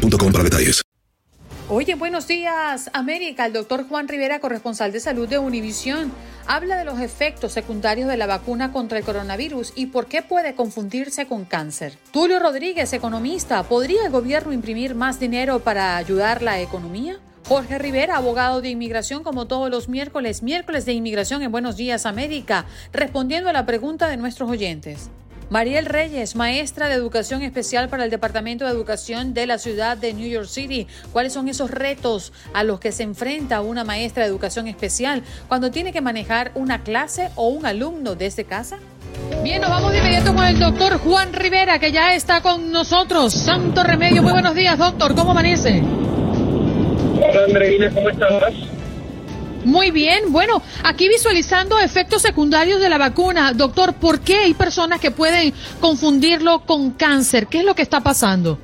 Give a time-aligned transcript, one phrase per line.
[0.00, 0.82] boostmobile para detalles.
[1.72, 3.46] Oye, buenos días, América.
[3.46, 6.10] El doctor Juan Rivera, corresponsal de salud de Univisión,
[6.48, 10.56] habla de los efectos secundarios de la vacuna contra el coronavirus y por qué puede
[10.56, 11.96] confundirse con cáncer.
[12.10, 17.20] Tulio Rodríguez, economista, ¿podría el gobierno imprimir más dinero para ayudar la economía?
[17.46, 22.04] Jorge Rivera, abogado de inmigración, como todos los miércoles, miércoles de inmigración en Buenos Días
[22.04, 25.08] América, respondiendo a la pregunta de nuestros oyentes.
[25.50, 30.14] Mariel Reyes, maestra de educación especial para el Departamento de Educación de la ciudad de
[30.14, 30.86] New York City.
[31.12, 35.72] ¿Cuáles son esos retos a los que se enfrenta una maestra de educación especial cuando
[35.72, 38.78] tiene que manejar una clase o un alumno desde casa?
[39.42, 43.32] Bien, nos vamos de inmediato con el doctor Juan Rivera, que ya está con nosotros.
[43.32, 45.16] Santo Remedio, muy buenos días, doctor.
[45.16, 45.82] ¿Cómo amanece?
[47.16, 48.54] Hola, Andreina, ¿cómo estás?
[49.64, 55.00] Muy bien, bueno, aquí visualizando efectos secundarios de la vacuna, doctor, ¿por qué hay personas
[55.00, 57.46] que pueden confundirlo con cáncer?
[57.46, 58.58] ¿Qué es lo que está pasando?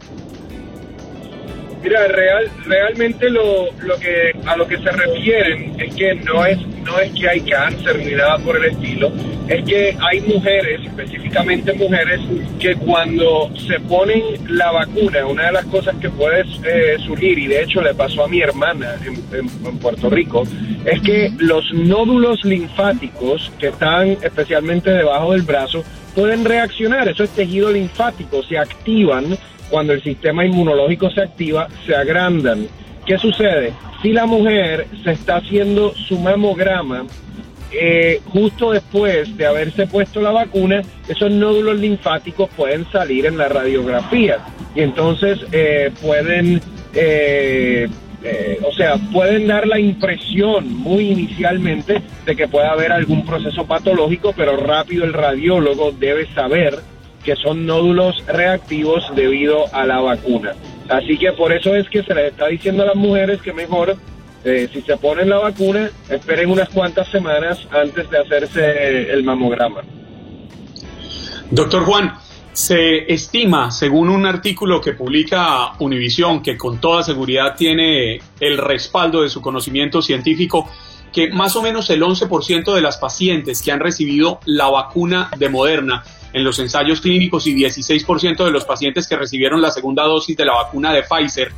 [1.87, 6.59] Mira, real, realmente lo, lo que a lo que se refieren es que no es
[6.85, 9.13] no es que hay cáncer ni nada por el estilo,
[9.47, 12.21] es que hay mujeres, específicamente mujeres,
[12.59, 17.47] que cuando se ponen la vacuna, una de las cosas que puede eh, surgir, y
[17.47, 19.23] de hecho le pasó a mi hermana en,
[19.65, 20.43] en Puerto Rico,
[20.85, 25.85] es que los nódulos linfáticos que están especialmente debajo del brazo
[26.17, 29.39] pueden reaccionar, eso es tejido linfático, se activan
[29.71, 32.67] cuando el sistema inmunológico se activa, se agrandan.
[33.05, 33.73] ¿Qué sucede?
[34.03, 37.07] Si la mujer se está haciendo su mamograma
[37.73, 43.49] eh, justo después de haberse puesto la vacuna, esos nódulos linfáticos pueden salir en la
[43.49, 44.39] radiografía
[44.75, 46.61] y entonces eh, pueden,
[46.95, 47.89] eh,
[48.63, 54.33] o sea, pueden dar la impresión muy inicialmente de que puede haber algún proceso patológico,
[54.37, 56.79] pero rápido el radiólogo debe saber
[57.27, 60.55] que son nódulos reactivos debido a la vacuna.
[60.89, 63.97] Así que por eso es que se les está diciendo a las mujeres que mejor,
[64.45, 69.83] eh, si se ponen la vacuna, esperen unas cuantas semanas antes de hacerse el mamograma.
[71.51, 72.15] Doctor Juan,
[72.53, 79.23] se estima, según un artículo que publica Univisión, que con toda seguridad tiene el respaldo
[79.23, 80.71] de su conocimiento científico,
[81.13, 85.49] que más o menos el 11% de las pacientes que han recibido la vacuna de
[85.49, 90.37] Moderna en los ensayos clínicos y 16% de los pacientes que recibieron la segunda dosis
[90.37, 91.53] de la vacuna de Pfizer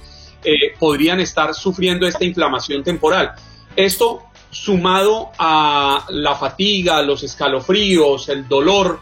[0.44, 3.32] eh, podrían estar sufriendo esta inflamación temporal.
[3.74, 9.00] Esto sumado a la fatiga, los escalofríos, el dolor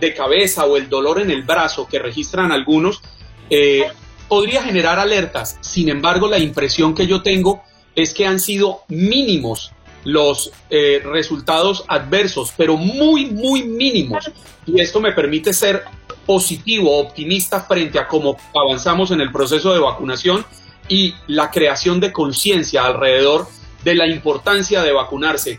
[0.00, 3.02] de cabeza o el dolor en el brazo que registran algunos,
[3.50, 3.84] eh,
[4.28, 5.58] podría generar alertas.
[5.60, 7.62] Sin embargo, la impresión que yo tengo
[7.94, 9.72] es que han sido mínimos
[10.04, 14.30] los eh, resultados adversos, pero muy, muy mínimos.
[14.66, 15.82] Y esto me permite ser
[16.26, 20.44] positivo, optimista frente a cómo avanzamos en el proceso de vacunación
[20.88, 23.46] y la creación de conciencia alrededor
[23.84, 25.58] de la importancia de vacunarse.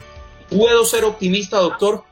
[0.49, 2.03] ¿Puedo ser optimista, doctor?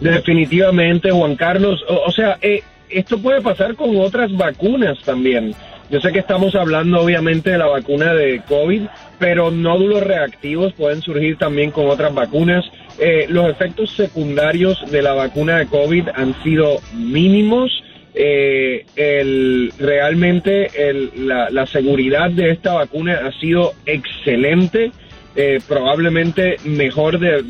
[0.00, 1.82] Definitivamente, Juan Carlos.
[1.88, 5.54] O, sea, eh, esto puede pasar con otras vacunas también.
[5.88, 8.82] Yo sé que estamos hablando obviamente de la vacuna de COVID,
[9.20, 12.64] pero nódulos reactivos pueden surgir también con otras vacunas.
[12.98, 17.70] Eh, los efectos secundarios de la vacuna de COVID han sido mínimos.
[18.14, 20.70] Eh, el, realmente
[21.14, 24.90] la, seguridad de esta vacuna ha sido excelente,
[25.36, 27.42] eh, probablemente mejor de,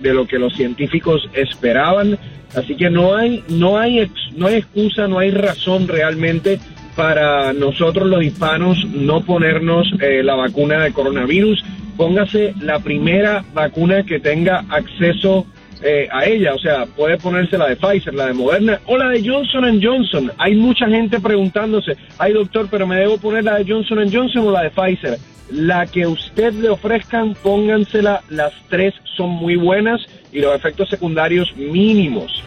[0.00, 2.18] de, lo que los científicos esperaban.
[2.56, 6.58] Así que no hay, no hay, no hay excusa, no hay razón realmente
[6.96, 11.62] para nosotros los hispanos no ponernos eh, la vacuna de coronavirus.
[11.96, 15.46] Póngase la primera vacuna que tenga acceso
[15.82, 19.10] eh, a ella, o sea, puede ponerse la de Pfizer, la de Moderna o la
[19.10, 20.32] de Johnson Johnson.
[20.38, 24.50] Hay mucha gente preguntándose, ay doctor, pero me debo poner la de Johnson Johnson o
[24.50, 25.18] la de Pfizer.
[25.50, 30.00] La que usted le ofrezcan, póngansela, las tres son muy buenas
[30.32, 32.42] y los efectos secundarios mínimos.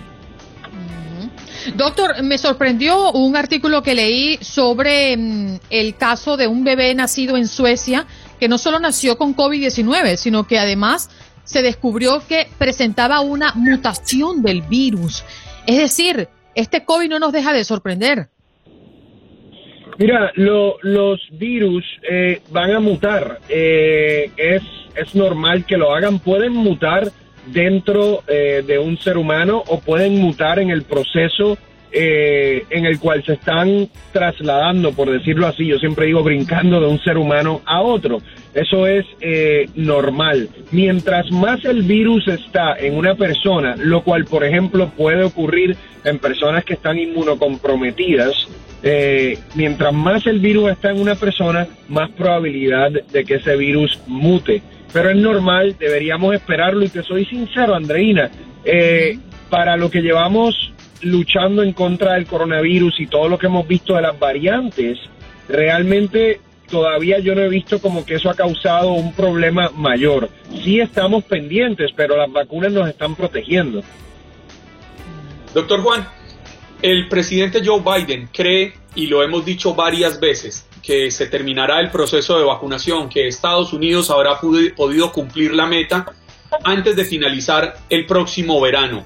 [1.75, 7.38] Doctor, me sorprendió un artículo que leí sobre mm, el caso de un bebé nacido
[7.38, 8.06] en Suecia
[8.39, 11.09] que no solo nació con COVID-19, sino que además
[11.44, 15.23] se descubrió que presentaba una mutación del virus.
[15.65, 18.29] Es decir, este COVID no nos deja de sorprender.
[19.97, 23.39] Mira, los virus eh, van a mutar.
[23.50, 24.61] Eh, es,
[24.95, 26.19] es normal que lo hagan.
[26.19, 27.11] Pueden mutar
[27.51, 31.57] dentro eh, de un ser humano o pueden mutar en el proceso
[31.92, 36.86] eh, en el cual se están trasladando, por decirlo así, yo siempre digo brincando de
[36.86, 38.19] un ser humano a otro.
[38.54, 40.50] Eso es eh, normal.
[40.72, 46.19] Mientras más el virus está en una persona, lo cual por ejemplo puede ocurrir en
[46.19, 48.48] personas que están inmunocomprometidas,
[49.56, 54.62] mientras más el virus está en una persona, más probabilidad de que ese virus mute
[54.91, 58.30] pero es normal, deberíamos esperarlo y te soy sincero, Andreina,
[58.63, 59.18] eh,
[59.50, 63.95] para lo que llevamos luchando en contra del coronavirus y todo lo que hemos visto
[63.95, 64.97] de las variantes,
[65.47, 70.30] realmente todavía yo no he visto como que eso ha causado un problema mayor.
[70.63, 73.81] Sí estamos pendientes, pero las vacunas nos están protegiendo.
[75.53, 76.07] Doctor Juan,
[76.81, 81.92] el presidente Joe Biden cree, y lo hemos dicho varias veces, que se terminará el
[81.92, 86.06] proceso de vacunación, que Estados Unidos habrá podido cumplir la meta
[86.64, 89.04] antes de finalizar el próximo verano.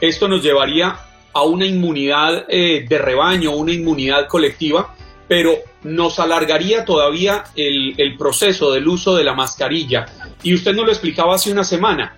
[0.00, 0.96] Esto nos llevaría
[1.32, 4.94] a una inmunidad eh, de rebaño, una inmunidad colectiva,
[5.28, 10.06] pero nos alargaría todavía el, el proceso del uso de la mascarilla.
[10.42, 12.16] Y usted nos lo explicaba hace una semana.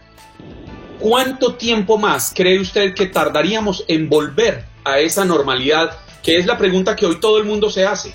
[0.98, 5.98] ¿Cuánto tiempo más cree usted que tardaríamos en volver a esa normalidad?
[6.22, 8.14] Que es la pregunta que hoy todo el mundo se hace.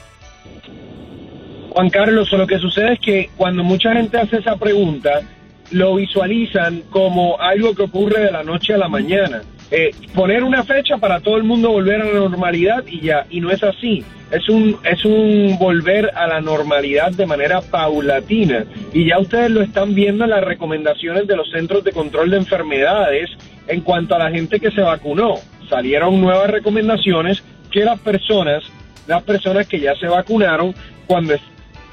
[1.77, 5.21] Juan Carlos, lo que sucede es que cuando mucha gente hace esa pregunta,
[5.69, 9.43] lo visualizan como algo que ocurre de la noche a la mañana.
[9.69, 13.41] Eh, poner una fecha para todo el mundo volver a la normalidad y ya, y
[13.41, 14.03] no es así.
[14.31, 18.65] Es un, es un volver a la normalidad de manera paulatina.
[18.91, 22.37] Y ya ustedes lo están viendo en las recomendaciones de los Centros de Control de
[22.37, 23.29] Enfermedades
[23.67, 25.35] en cuanto a la gente que se vacunó.
[25.69, 28.63] Salieron nuevas recomendaciones que las personas,
[29.05, 30.73] las personas que ya se vacunaron,
[31.05, 31.35] cuando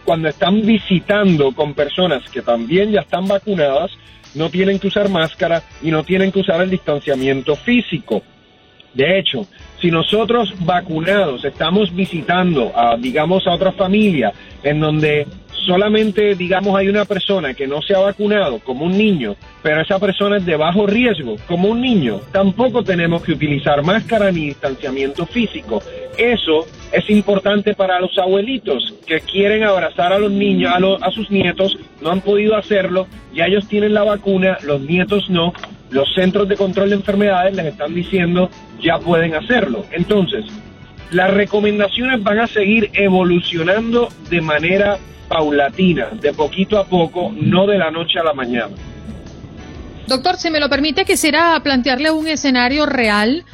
[0.04, 3.90] cuando están visitando con personas que también ya están vacunadas,
[4.34, 8.22] no tienen que usar máscara y no tienen que usar el distanciamiento físico.
[8.92, 9.46] De hecho,
[9.80, 15.26] si nosotros vacunados estamos visitando a, digamos, a otra familia en donde
[15.66, 19.98] solamente, digamos, hay una persona que no se ha vacunado, como un niño, pero esa
[19.98, 25.26] persona es de bajo riesgo, como un niño, tampoco tenemos que utilizar máscara ni distanciamiento
[25.26, 25.82] físico.
[26.16, 31.76] Eso es importante para los abuelitos que quieren abrazar a los niños, a, sus nietos,
[32.00, 35.52] no han podido hacerlo, ya ellos tienen la vacuna, los nietos no.
[35.90, 38.48] Los centros de control de enfermedades les están diciendo
[38.80, 39.84] ya pueden hacerlo.
[39.92, 40.44] Entonces,
[41.10, 44.98] las recomendaciones van a seguir evolucionando de manera
[45.28, 48.74] paulatina, de poquito a poco, no de la noche a la mañana.
[50.06, 53.44] Doctor, si me lo permite, quisiera plantearle un escenario real.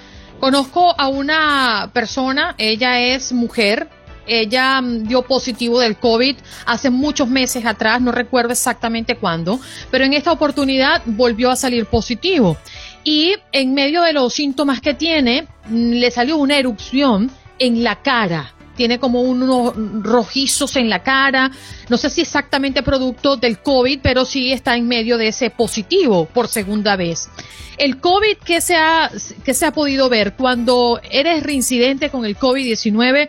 [0.41, 3.91] Conozco a una persona, ella es mujer,
[4.27, 9.61] ella mm, dio positivo del COVID hace muchos meses atrás, no recuerdo exactamente cuándo,
[9.91, 12.57] pero en esta oportunidad volvió a salir positivo.
[13.05, 17.97] Y en medio de los síntomas que tiene, mm, le salió una erupción en la
[17.97, 21.51] cara tiene como unos rojizos en la cara.
[21.91, 26.25] No sé si exactamente producto del COVID, pero sí está en medio de ese positivo
[26.25, 27.29] por segunda vez.
[27.77, 29.11] El COVID, ¿qué se ha,
[29.45, 30.33] qué se ha podido ver?
[30.33, 33.29] Cuando eres reincidente con el COVID-19,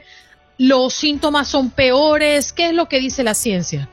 [0.57, 2.53] ¿los síntomas son peores?
[2.53, 3.89] ¿Qué es lo que dice la ciencia?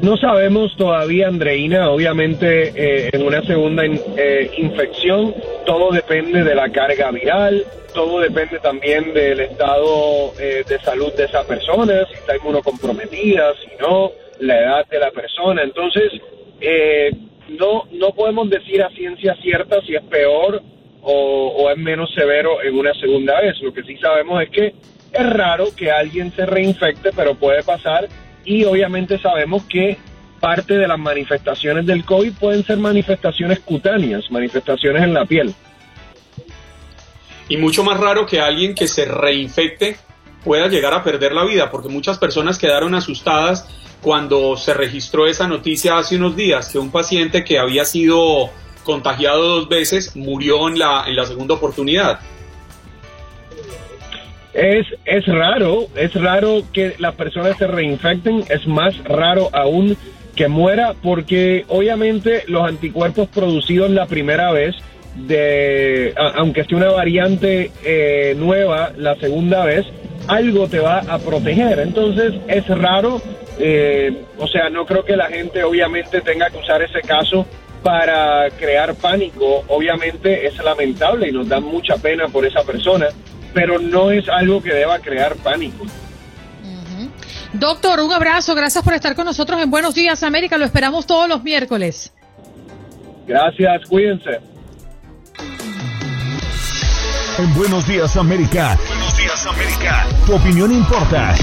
[0.00, 5.34] No sabemos todavía, Andreina, obviamente eh, en una segunda eh, infección
[5.66, 11.24] todo depende de la carga viral, todo depende también del estado eh, de salud de
[11.24, 15.62] esa persona, si está inmunocomprometida, si no, la edad de la persona.
[15.62, 16.12] Entonces,
[17.48, 20.62] no, no podemos decir a ciencia cierta si es peor
[21.02, 23.60] o, o es menos severo en una segunda vez.
[23.60, 24.74] Lo que sí sabemos es que
[25.12, 28.08] es raro que alguien se reinfecte, pero puede pasar
[28.44, 29.96] y obviamente sabemos que
[30.40, 35.54] parte de las manifestaciones del COVID pueden ser manifestaciones cutáneas, manifestaciones en la piel.
[37.48, 39.96] Y mucho más raro que alguien que se reinfecte
[40.44, 43.66] pueda llegar a perder la vida, porque muchas personas quedaron asustadas
[44.00, 48.50] cuando se registró esa noticia hace unos días, que un paciente que había sido
[48.84, 52.20] contagiado dos veces murió en la, en la segunda oportunidad.
[54.54, 59.96] Es, es raro, es raro que las personas se reinfecten, es más raro aún
[60.34, 64.74] que muera porque obviamente los anticuerpos producidos la primera vez,
[65.26, 69.86] de, aunque esté una variante eh, nueva la segunda vez,
[70.26, 71.80] algo te va a proteger.
[71.80, 73.20] Entonces es raro,
[73.58, 77.46] eh, o sea, no creo que la gente obviamente tenga que usar ese caso
[77.82, 79.64] para crear pánico.
[79.68, 83.08] Obviamente es lamentable y nos da mucha pena por esa persona
[83.52, 85.86] pero no es algo que deba crear pánico.
[87.52, 91.28] Doctor, un abrazo, gracias por estar con nosotros en Buenos Días América, lo esperamos todos
[91.28, 92.12] los miércoles.
[93.26, 94.38] Gracias, cuídense.
[97.38, 98.76] En Buenos Días América.
[98.88, 100.04] Buenos Días América.
[100.26, 101.36] Tu opinión importa.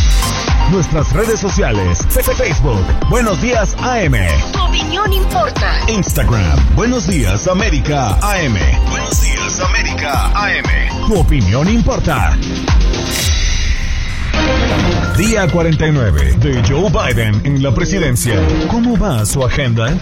[0.70, 2.06] Nuestras redes sociales.
[2.10, 2.84] Facebook.
[3.10, 4.14] Buenos Días AM.
[4.52, 5.80] Tu opinión importa.
[5.88, 6.76] Instagram.
[6.76, 8.58] Buenos Días América AM.
[8.90, 11.08] Buenos Días América AM.
[11.08, 12.38] Tu opinión importa.
[15.18, 18.36] Día 49 de Joe Biden en la presidencia.
[18.70, 19.98] ¿Cómo va su agenda?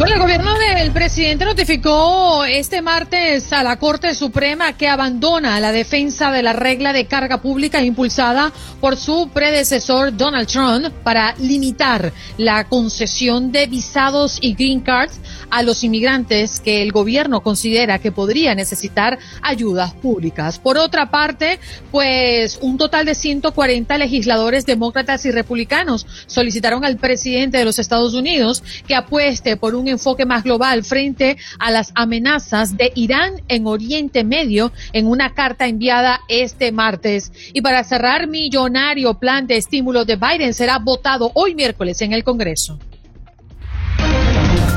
[0.00, 5.72] Bueno, el gobierno del presidente notificó este martes a la Corte Suprema que abandona la
[5.72, 12.14] defensa de la regla de carga pública impulsada por su predecesor Donald Trump para limitar
[12.38, 18.10] la concesión de visados y green cards a los inmigrantes que el gobierno considera que
[18.10, 20.58] podría necesitar ayudas públicas.
[20.58, 21.58] Por otra parte,
[21.90, 28.14] pues un total de 140 legisladores demócratas y republicanos solicitaron al presidente de los Estados
[28.14, 33.66] Unidos que apueste por un enfoque más global frente a las amenazas de Irán en
[33.66, 37.32] Oriente Medio en una carta enviada este martes.
[37.52, 42.24] Y para cerrar, millonario plan de estímulo de Biden será votado hoy miércoles en el
[42.24, 42.78] Congreso.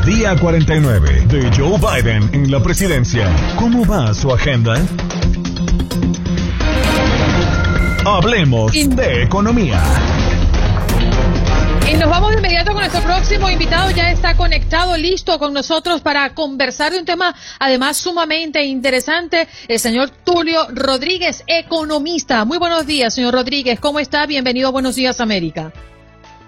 [0.05, 3.33] Día 49 de Joe Biden en la presidencia.
[3.57, 4.75] ¿Cómo va su agenda?
[8.05, 9.81] Hablemos de economía.
[11.85, 13.91] Y nos vamos de inmediato con nuestro próximo invitado.
[13.91, 19.47] Ya está conectado, listo con nosotros para conversar de un tema además sumamente interesante.
[19.67, 22.45] El señor Tulio Rodríguez, economista.
[22.45, 23.81] Muy buenos días, señor Rodríguez.
[23.81, 24.25] ¿Cómo está?
[24.25, 25.73] Bienvenido a Buenos Días, América.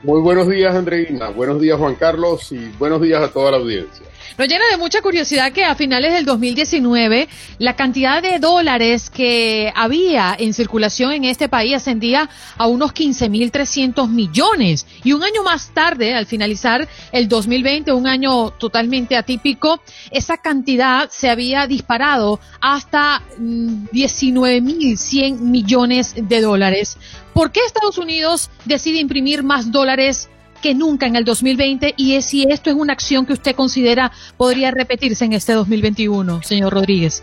[0.04, 1.30] Muy buenos días, Andreina.
[1.30, 2.51] Buenos días, Juan Carlos.
[2.51, 4.06] Y buenos días a toda la audiencia.
[4.38, 7.29] Nos llena de mucha curiosidad que a finales del 2019
[7.60, 14.10] la cantidad de dólares que había en circulación en este país ascendía a unos 15.300
[14.10, 14.86] millones.
[15.03, 19.79] Y un año más tarde, al finalizar el 2020, un año totalmente atípico,
[20.12, 26.98] esa cantidad se había disparado hasta 19.100 mm, millones de dólares.
[27.34, 30.29] ¿Por qué Estados Unidos decide imprimir más dólares
[30.65, 34.12] que nunca en el 2020 y es si esto es una acción que usted considera
[34.36, 37.22] podría repetirse en este 2021, señor Rodríguez.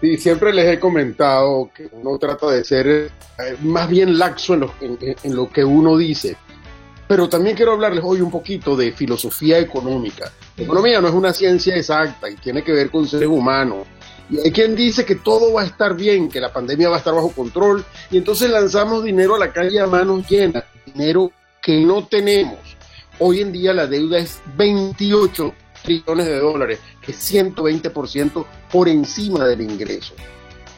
[0.00, 3.10] Sí, siempre les he comentado que uno trata de ser eh,
[3.62, 6.36] más bien laxo en lo, en lo que uno dice.
[7.08, 10.30] Pero también quiero hablarles hoy un poquito de filosofía económica.
[10.56, 13.84] La economía no es una ciencia exacta y tiene que ver con seres humanos.
[14.30, 16.98] Y hay quien dice que todo va a estar bien, que la pandemia va a
[16.98, 21.32] estar bajo control, y entonces lanzamos dinero a la calle a manos llenas, dinero
[21.64, 22.58] que no tenemos.
[23.18, 29.46] Hoy en día la deuda es 28 trillones de dólares, que es 120% por encima
[29.46, 30.14] del ingreso.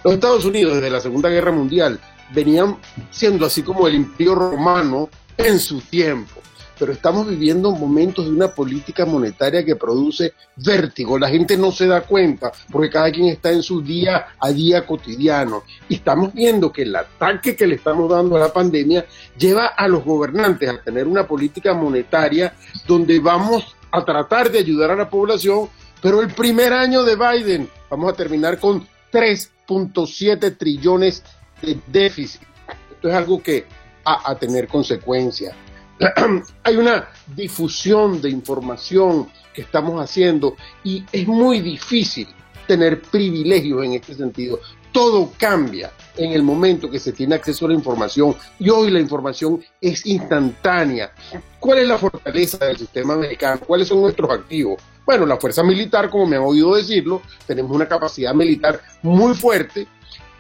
[0.05, 2.01] Los Estados Unidos desde la Segunda Guerra Mundial
[2.33, 2.79] venían
[3.11, 6.41] siendo así como el imperio romano en su tiempo
[6.79, 11.19] pero estamos viviendo momentos de una política monetaria que produce vértigo.
[11.19, 14.87] La gente no se da cuenta porque cada quien está en su día a día
[14.87, 15.65] cotidiano.
[15.89, 19.07] Y estamos viendo que el ataque que le estamos dando a la pandemia
[19.39, 22.55] lleva a los gobernantes a tener una política monetaria
[22.87, 25.69] donde vamos a tratar de ayudar a la población,
[26.03, 31.23] pero el primer año de Biden vamos a terminar con 3.7 trillones
[31.63, 32.43] de déficit.
[32.91, 33.65] Esto es algo que
[34.07, 35.55] va a tener consecuencias.
[36.63, 42.29] hay una difusión de información que estamos haciendo y es muy difícil
[42.67, 44.61] tener privilegios en este sentido.
[44.93, 49.01] Todo cambia en el momento que se tiene acceso a la información y hoy la
[49.01, 51.13] información es instantánea.
[51.61, 53.61] ¿Cuál es la fortaleza del sistema americano?
[53.67, 54.83] ¿Cuáles son nuestros activos?
[55.05, 59.87] Bueno, la fuerza militar, como me han oído decirlo, tenemos una capacidad militar muy fuerte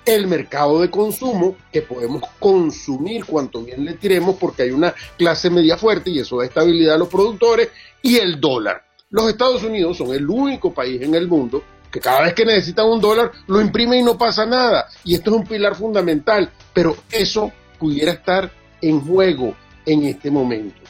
[0.07, 5.51] el mercado de consumo, que podemos consumir cuanto bien le tiremos porque hay una clase
[5.51, 7.69] media fuerte y eso da estabilidad a los productores,
[8.01, 8.85] y el dólar.
[9.11, 12.87] Los Estados Unidos son el único país en el mundo que cada vez que necesitan
[12.87, 14.87] un dólar lo imprime y no pasa nada.
[15.05, 20.81] Y esto es un pilar fundamental, pero eso pudiera estar en juego en este momento.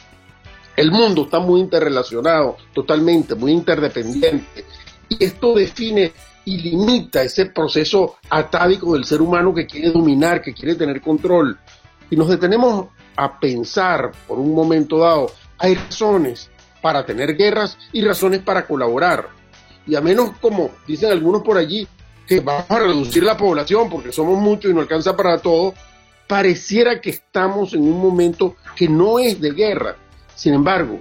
[0.77, 4.65] El mundo está muy interrelacionado, totalmente, muy interdependiente.
[5.09, 6.13] Y esto define
[6.47, 11.59] y limita ese proceso atávico del ser humano que quiere dominar, que quiere tener control.
[12.09, 12.87] Y nos detenemos
[13.17, 16.49] a pensar por un momento dado, hay razones
[16.81, 19.29] para tener guerras y razones para colaborar.
[19.89, 21.87] Y a menos como dicen algunos por allí,
[22.29, 25.75] que vamos a reducir la población porque somos muchos y no alcanza para todo,
[26.29, 29.97] pareciera que estamos en un momento que no es de guerra.
[30.33, 31.01] Sin embargo,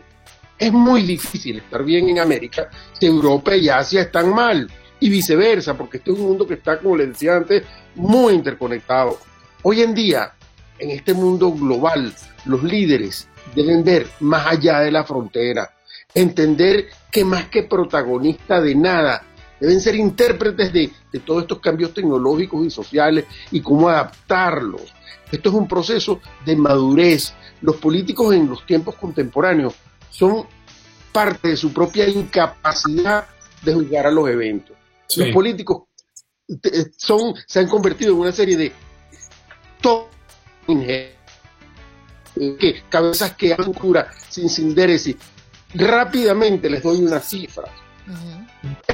[0.57, 2.67] es muy difícil estar bien en América
[2.99, 4.67] si Europa y Asia están mal
[4.99, 7.63] y viceversa, porque este es un mundo que está, como les decía antes,
[7.95, 9.17] muy interconectado.
[9.63, 10.33] Hoy en día,
[10.79, 12.13] en este mundo global,
[12.45, 15.73] los líderes deben ver más allá de la frontera,
[16.13, 19.23] entender que más que protagonista de nada,
[19.59, 24.93] deben ser intérpretes de, de todos estos cambios tecnológicos y sociales y cómo adaptarlos.
[25.31, 27.33] Esto es un proceso de madurez.
[27.61, 29.75] Los políticos en los tiempos contemporáneos
[30.09, 30.45] son
[31.11, 33.25] parte de su propia incapacidad
[33.63, 34.75] de juzgar a los eventos.
[35.15, 35.83] Los políticos
[36.47, 38.71] eh, son, se han convertido en una serie de
[42.37, 45.15] que cabezas que han cura sin sindéresis.
[45.73, 47.65] Rápidamente les doy una cifra.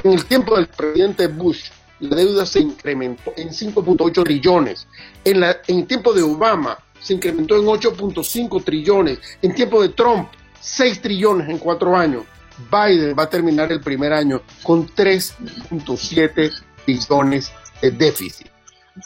[0.02, 4.86] En el tiempo del presidente Bush, la deuda se incrementó en 5.8 trillones.
[5.24, 9.18] En, la, en el tiempo de Obama se incrementó en 8.5 trillones.
[9.40, 10.28] En tiempo de Trump,
[10.60, 12.24] 6 trillones en cuatro años.
[12.70, 18.48] Biden va a terminar el primer año con 3.7 trillones de déficit.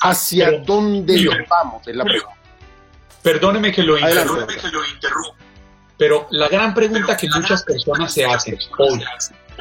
[0.01, 1.87] ¿Hacia dónde nos vamos?
[1.87, 2.37] Es la pregunta.
[3.23, 4.47] Perdóneme que lo interrumpa,
[5.97, 9.03] pero la gran pregunta que muchas personas se hacen hoy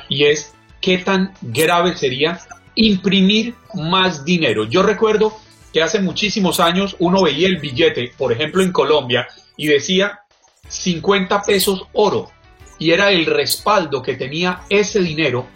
[0.09, 2.39] y es qué tan grave sería
[2.75, 4.65] imprimir más dinero.
[4.65, 5.35] Yo recuerdo
[5.73, 10.19] que hace muchísimos años uno veía el billete, por ejemplo en Colombia, y decía
[10.67, 12.31] 50 pesos oro,
[12.77, 15.47] y era el respaldo que tenía ese dinero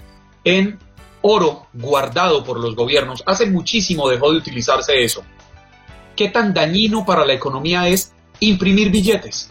[0.44, 0.80] en
[1.22, 3.24] oro guardado por los gobiernos.
[3.26, 5.24] Hace muchísimo dejó de utilizarse eso.
[6.16, 9.50] ¿Qué tan dañino para la economía es imprimir billetes?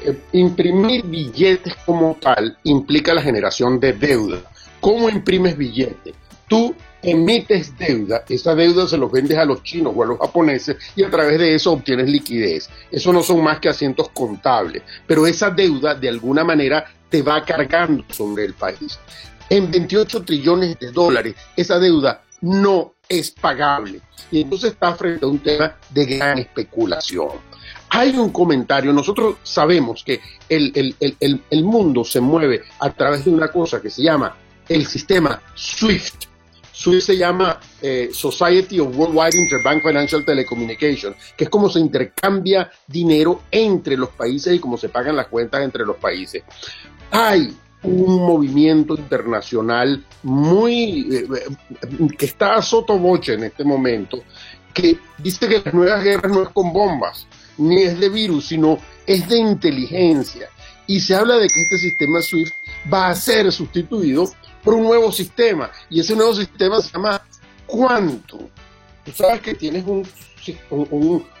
[0.00, 4.42] Eh, imprimir billetes como tal implica la generación de deuda.
[4.80, 6.14] ¿Cómo imprimes billetes?
[6.48, 6.74] Tú
[7.06, 11.04] emites deuda, esa deuda se los vendes a los chinos o a los japoneses y
[11.04, 12.68] a través de eso obtienes liquidez.
[12.90, 17.44] Eso no son más que asientos contables, pero esa deuda de alguna manera te va
[17.44, 18.98] cargando sobre el país.
[19.48, 24.00] En 28 trillones de dólares, esa deuda no es pagable.
[24.32, 27.28] Y entonces está frente a un tema de gran especulación.
[27.90, 33.46] Hay un comentario, nosotros sabemos que el, el mundo se mueve a través de una
[33.48, 34.36] cosa que se llama
[34.68, 36.35] el sistema SWIFT
[36.76, 42.70] SWIFT se llama eh, Society of Worldwide Interbank Financial Telecommunication, que es como se intercambia
[42.86, 46.42] dinero entre los países y cómo se pagan las cuentas entre los países.
[47.10, 51.26] Hay un movimiento internacional muy eh,
[52.18, 54.22] que está a sotoboche en este momento,
[54.74, 58.78] que dice que las nuevas guerras no es con bombas, ni es de virus, sino
[59.06, 60.50] es de inteligencia.
[60.86, 62.54] Y se habla de que este sistema SWIFT
[62.92, 64.30] va a ser sustituido
[64.66, 65.70] por un nuevo sistema.
[65.88, 67.22] Y ese nuevo sistema se llama
[67.66, 68.48] Quantum.
[69.04, 70.04] Tú sabes que tienes un,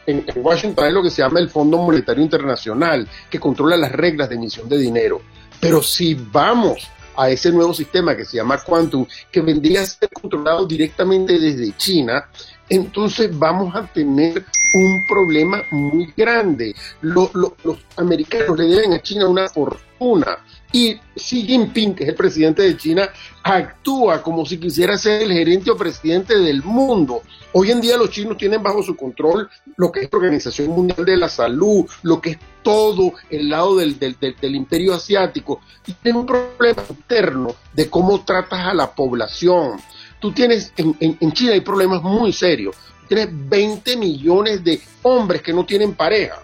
[0.06, 4.28] en, Washington hay lo que se llama el Fondo Monetario Internacional, que controla las reglas
[4.28, 5.20] de emisión de dinero.
[5.60, 10.08] Pero si vamos a ese nuevo sistema que se llama Quantum, que vendría a ser
[10.10, 12.28] controlado directamente desde China,
[12.68, 16.76] entonces vamos a tener un problema muy grande.
[17.00, 17.32] los
[17.96, 20.38] americanos le deben a China una fortuna
[20.72, 23.08] y Xi Jinping, que es el presidente de China,
[23.42, 27.22] actúa como si quisiera ser el gerente o presidente del mundo.
[27.52, 31.04] Hoy en día los chinos tienen bajo su control lo que es la Organización Mundial
[31.04, 33.96] de la Salud, lo que es todo el lado del,
[34.54, 39.80] imperio asiático, y tienen un problema interno de cómo tratas a la población.
[40.20, 42.74] Tú tienes, en, en China hay problemas muy serios.
[43.08, 46.42] Tienes 20 millones de hombres que no tienen pareja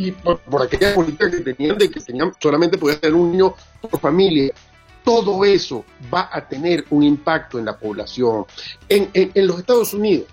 [0.00, 4.00] y por, aquella política que tenían de que tenían, solamente podía tener un niño por
[4.00, 4.50] familia.
[5.04, 8.46] Todo eso va a tener un impacto en la población.
[8.88, 10.26] En, en, los Estados Unidos,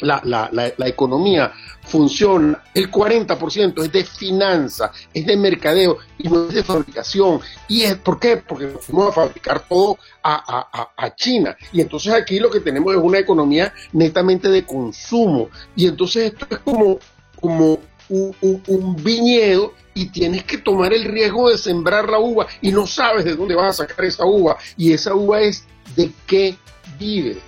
[0.00, 1.52] la, la, la, economía
[1.82, 7.40] funciona, el 40% es de finanzas, es de mercadeo y no es de fabricación.
[7.68, 8.36] ¿Y es por qué?
[8.36, 11.56] Porque nos fuimos a fabricar todo a, a, a, China.
[11.72, 15.48] Y entonces aquí lo que tenemos es una economía netamente de consumo.
[15.76, 16.98] Y entonces esto es como,
[17.40, 17.78] como
[18.08, 23.24] un, viñedo y tienes que tomar el riesgo de sembrar la uva y no sabes
[23.24, 26.56] de dónde vas a sacar esa uva y esa uva es de qué
[26.98, 27.38] vive.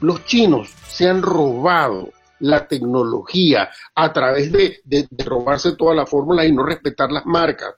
[0.00, 6.44] Los chinos se han robado la tecnología a través de, de, robarse toda la fórmula
[6.44, 7.74] y no respetar las marcas.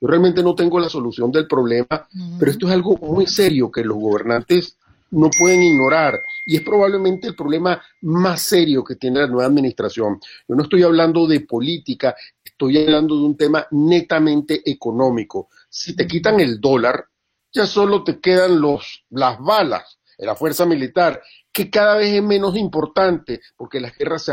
[0.00, 2.08] Yo realmente no tengo la solución del problema,
[2.38, 4.76] pero esto es algo muy serio que los gobernantes
[5.12, 10.20] no pueden ignorar y es probablemente el problema más serio que tiene la nueva administración.
[10.48, 15.48] Yo no estoy hablando de política, estoy hablando de un tema netamente económico.
[15.68, 17.06] Si te quitan el dólar,
[17.52, 21.22] ya solo te quedan los, las balas, la fuerza militar,
[21.52, 24.32] que cada vez es menos importante porque las guerras se,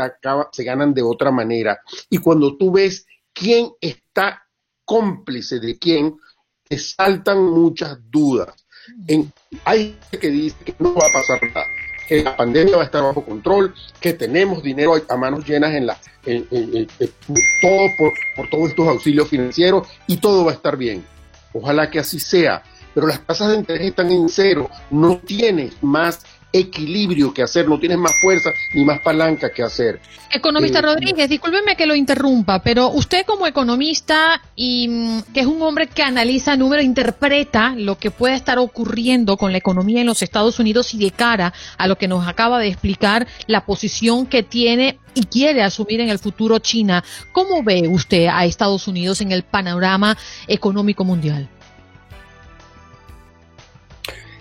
[0.52, 1.80] se ganan de otra manera.
[2.08, 4.42] Y cuando tú ves quién está
[4.84, 6.16] cómplice de quién,
[6.64, 8.54] te saltan muchas dudas.
[9.06, 9.32] En,
[9.64, 11.66] hay que dice que no va a pasar nada,
[12.08, 15.86] que la pandemia va a estar bajo control, que tenemos dinero a manos llenas en
[15.86, 16.46] la, en,
[17.62, 21.04] todo por, por todos estos auxilios financieros y todo va a estar bien.
[21.52, 22.62] Ojalá que así sea,
[22.94, 26.20] pero las tasas de interés están en cero, no tienes más
[26.52, 30.00] equilibrio que hacer, no tienes más fuerza ni más palanca que hacer.
[30.30, 35.46] Economista eh, Rodríguez, discúlpeme que lo interrumpa, pero usted como economista y mm, que es
[35.46, 40.06] un hombre que analiza números, interpreta lo que puede estar ocurriendo con la economía en
[40.06, 44.26] los Estados Unidos y de cara a lo que nos acaba de explicar la posición
[44.26, 49.20] que tiene y quiere asumir en el futuro China, ¿cómo ve usted a Estados Unidos
[49.20, 51.48] en el panorama económico mundial?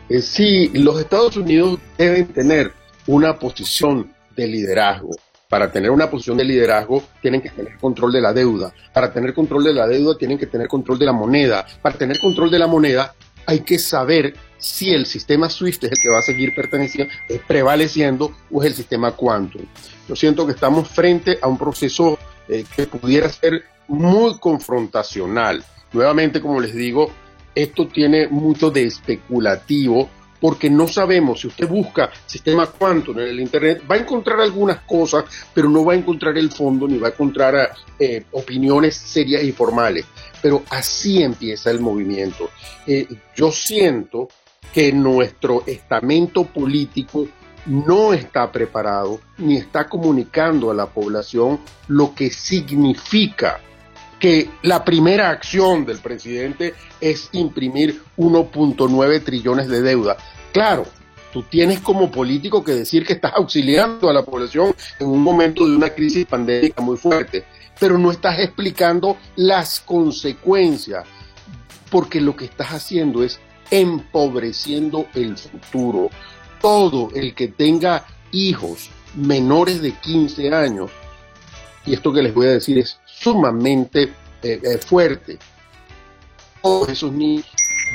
[0.10, 2.74] Eh, sí, los Estados Unidos deben tener
[3.06, 5.12] una posición de liderazgo.
[5.48, 8.74] Para tener una posición de liderazgo tienen que tener control de la deuda.
[8.94, 11.66] Para tener control de la deuda tienen que tener control de la moneda.
[11.82, 13.14] Para tener control de la moneda
[13.46, 17.42] hay que saber si el sistema SWIFT es el que va a seguir perteneciendo, eh,
[17.48, 19.64] prevaleciendo o es el sistema Quantum.
[20.08, 25.64] Yo siento que estamos frente a un proceso eh, que pudiera ser muy confrontacional.
[25.94, 27.12] Nuevamente, como les digo,
[27.64, 33.40] esto tiene mucho de especulativo porque no sabemos, si usted busca sistema quantum en el
[33.40, 37.10] Internet, va a encontrar algunas cosas, pero no va a encontrar el fondo ni va
[37.10, 40.06] a encontrar eh, opiniones serias y formales.
[40.42, 42.50] Pero así empieza el movimiento.
[42.88, 44.30] Eh, yo siento
[44.74, 47.28] que nuestro estamento político
[47.66, 53.60] no está preparado ni está comunicando a la población lo que significa
[54.20, 60.18] que la primera acción del presidente es imprimir 1.9 trillones de deuda.
[60.52, 60.86] Claro,
[61.32, 65.66] tú tienes como político que decir que estás auxiliando a la población en un momento
[65.66, 67.46] de una crisis pandémica muy fuerte,
[67.80, 71.06] pero no estás explicando las consecuencias,
[71.90, 73.40] porque lo que estás haciendo es
[73.72, 76.10] empobreciendo el futuro.
[76.62, 80.92] Todo el que tenga hijos menores de 15 años,
[81.86, 85.38] y esto que les voy a decir es sumamente eh, eh, fuerte.
[86.62, 87.46] Todos esos niños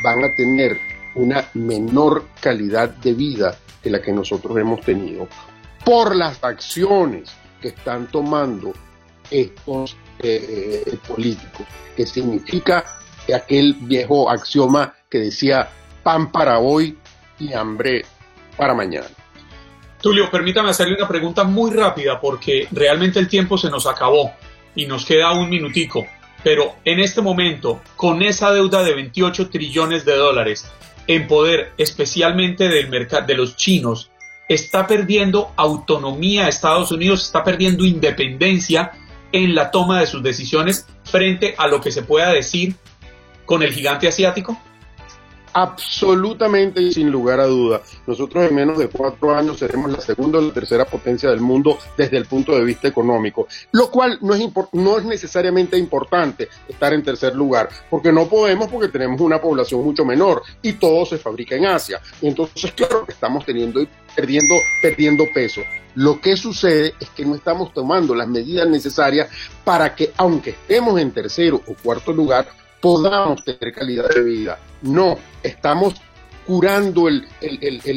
[0.02, 0.78] van a tener
[1.14, 5.28] una menor calidad de vida que la que nosotros hemos tenido
[5.84, 8.72] por las acciones que están tomando
[9.30, 12.84] estos eh, políticos, que significa
[13.34, 15.68] aquel viejo axioma que decía
[16.02, 16.98] pan para hoy
[17.38, 18.04] y hambre
[18.56, 19.06] para mañana.
[20.00, 24.32] Tulio, permítame hacerle una pregunta muy rápida porque realmente el tiempo se nos acabó
[24.74, 26.06] y nos queda un minutico,
[26.42, 30.70] pero en este momento, con esa deuda de 28 trillones de dólares
[31.06, 34.10] en poder especialmente del mercado de los chinos,
[34.48, 38.92] está perdiendo autonomía Estados Unidos, está perdiendo independencia
[39.32, 42.76] en la toma de sus decisiones frente a lo que se pueda decir
[43.44, 44.58] con el gigante asiático?
[45.54, 47.80] Absolutamente y sin lugar a duda.
[48.06, 51.78] Nosotros en menos de cuatro años seremos la segunda o la tercera potencia del mundo
[51.96, 56.92] desde el punto de vista económico, lo cual no es, no es necesariamente importante estar
[56.92, 61.18] en tercer lugar, porque no podemos porque tenemos una población mucho menor y todo se
[61.18, 62.00] fabrica en Asia.
[62.20, 65.62] Entonces, claro que estamos teniendo perdiendo, perdiendo peso.
[65.94, 69.28] Lo que sucede es que no estamos tomando las medidas necesarias
[69.64, 72.48] para que, aunque estemos en tercero o cuarto lugar,
[72.84, 74.58] podamos tener calidad de vida.
[74.82, 75.94] No, estamos
[76.46, 77.26] curando el,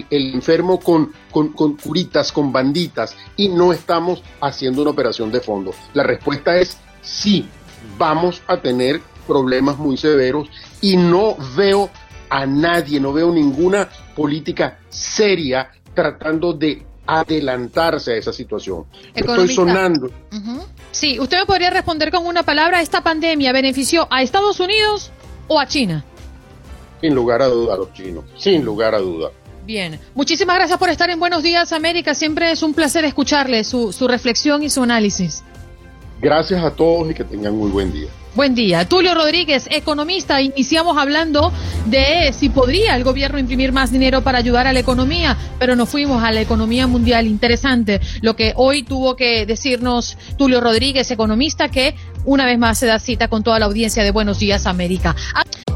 [0.10, 5.74] enfermo con, con, curitas, con banditas, y no estamos haciendo una operación de fondo.
[5.94, 7.50] La respuesta es sí,
[7.98, 10.48] vamos a tener problemas muy severos
[10.80, 11.90] y no veo
[12.30, 18.86] a nadie, no veo ninguna política seria tratando de adelantarse a esa situación.
[19.14, 20.10] Estoy sonando.
[20.92, 25.12] Sí, usted me podría responder con una palabra, ¿esta pandemia benefició a Estados Unidos
[25.48, 26.04] o a China?
[27.02, 29.32] Sin lugar a duda a los chinos, sin lugar a duda.
[29.66, 33.92] Bien, muchísimas gracias por estar en Buenos Días América, siempre es un placer escucharle su,
[33.92, 35.44] su reflexión y su análisis.
[36.20, 38.08] Gracias a todos y que tengan muy buen día.
[38.38, 38.88] Buen día.
[38.88, 40.44] Tulio Rodríguez, economista.
[40.44, 41.52] Iniciamos hablando
[41.88, 45.90] de si podría el gobierno imprimir más dinero para ayudar a la economía, pero nos
[45.90, 47.26] fuimos a la economía mundial.
[47.26, 51.96] Interesante lo que hoy tuvo que decirnos Tulio Rodríguez, economista, que
[52.28, 55.16] una vez más se da cita con toda la audiencia de Buenos Días América.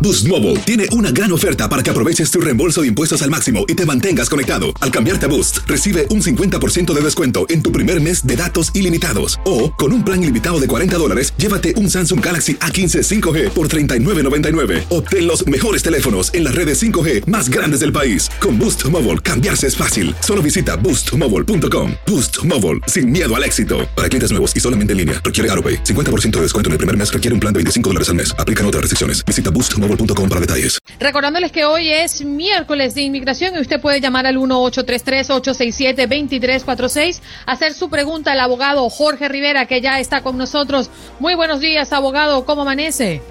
[0.02, 3.66] Boost Mobile tiene una gran oferta para que aproveches tu reembolso de impuestos al máximo
[3.68, 4.74] y te mantengas conectado.
[4.82, 8.72] Al cambiarte a Boost, recibe un 50% de descuento en tu primer mes de datos
[8.74, 9.40] ilimitados.
[9.46, 13.68] O, con un plan ilimitado de 40 dólares, llévate un Samsung Galaxy A15 5G por
[13.68, 14.86] $39.99.
[14.90, 18.28] Obtén los mejores teléfonos en las redes 5G más grandes del país.
[18.40, 20.16] Con Boost Mobile, cambiarse es fácil.
[20.20, 21.94] Solo visita boostmobile.com.
[22.08, 23.88] Boost Mobile, sin miedo al éxito.
[23.96, 25.84] Para clientes nuevos y solamente en línea, requiere AroPay.
[25.84, 28.36] 50% de descuento en el primer mes requiere un plan de 25 dólares al mes.
[28.38, 29.24] Aplican otras restricciones.
[29.26, 30.80] Visita boostmobile boostmobile.com para detalles.
[31.00, 37.90] Recordándoles que hoy es miércoles de inmigración y usted puede llamar al 1833-867-2346, hacer su
[37.90, 40.90] pregunta al abogado Jorge Rivera, que ya está con nosotros.
[41.20, 42.46] Muy buenos días, abogado.
[42.46, 43.22] ¿Cómo amanece?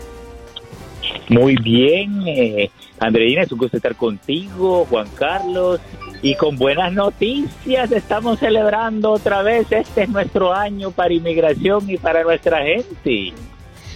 [1.29, 5.81] Muy bien, eh, Andreina, es un gusto estar contigo, Juan Carlos,
[6.23, 7.91] y con buenas noticias.
[7.93, 9.67] Estamos celebrando otra vez.
[9.71, 13.33] Este es nuestro año para inmigración y para nuestra gente.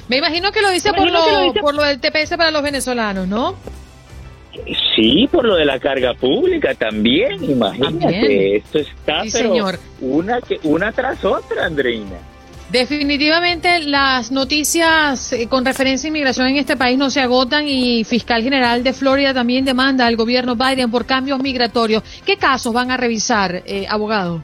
[0.09, 1.21] Me imagino que lo dice, por lo,
[1.61, 3.57] por lo del TPS para los venezolanos, ¿no?
[4.95, 8.57] Sí, por lo de la carga pública también, imagínate.
[8.57, 12.34] Esto está pero una que una tras otra, Andreina.
[12.71, 18.05] Definitivamente las noticias eh, con referencia a inmigración en este país no se agotan y
[18.05, 22.03] fiscal general de Florida también demanda al gobierno Biden por cambios migratorios.
[22.25, 24.43] ¿Qué casos van a revisar, eh, abogado?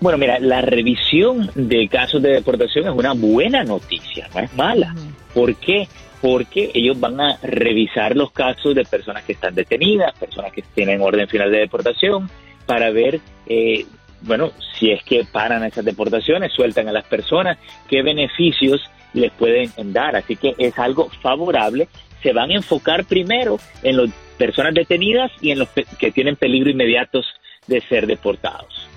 [0.00, 4.94] Bueno, mira, la revisión de casos de deportación es una buena noticia, no es mala.
[5.32, 5.88] ¿Por qué?
[6.20, 11.00] Porque ellos van a revisar los casos de personas que están detenidas, personas que tienen
[11.00, 12.28] orden final de deportación,
[12.66, 13.86] para ver, eh,
[14.24, 17.58] bueno, si es que paran esas deportaciones, sueltan a las personas,
[17.88, 18.80] qué beneficios
[19.12, 20.16] les pueden dar.
[20.16, 21.88] Así que es algo favorable.
[22.22, 26.70] Se van a enfocar primero en las personas detenidas y en los que tienen peligro
[26.70, 27.26] inmediatos
[27.66, 28.88] de ser deportados.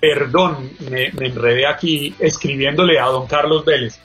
[0.00, 4.00] Perdón, me, enredé aquí escribiéndole a don Carlos Vélez.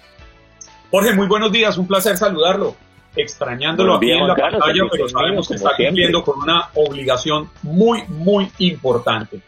[0.89, 2.75] Jorge, muy buenos días, un placer saludarlo.
[3.15, 8.51] Extrañándolo aquí en la pantalla, pero sabemos que está cumpliendo con una obligación muy, muy
[8.57, 9.41] importante.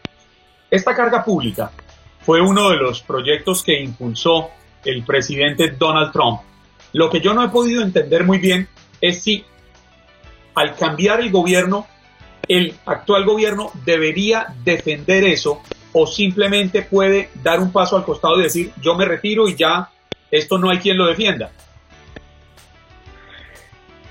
[0.70, 1.70] Esta carga pública
[2.20, 4.50] fue uno de los proyectos que impulsó
[4.84, 6.40] el presidente Donald Trump.
[6.92, 8.68] Lo que yo no he podido entender muy bien
[9.00, 9.44] es si
[10.54, 11.86] al cambiar el gobierno,
[12.48, 18.44] el actual gobierno debería defender eso o simplemente puede dar un paso al costado y
[18.44, 19.90] decir yo me retiro y ya
[20.30, 21.50] esto no hay quien lo defienda?